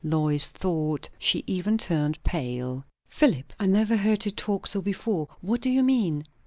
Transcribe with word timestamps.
Lois 0.03 0.47
thought 0.49 1.07
she 1.19 1.43
even 1.45 1.77
turned 1.77 2.23
pale. 2.23 2.83
"Philip! 3.07 3.53
I 3.59 3.67
never 3.67 3.97
heard 3.97 4.25
you 4.25 4.31
talk 4.31 4.65
so 4.65 4.81
before. 4.81 5.27
What 5.41 5.61
do 5.61 5.69
you 5.69 5.83
mean?" 5.83 6.23